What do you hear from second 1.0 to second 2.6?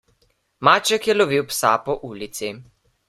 je lovil psa po ulici.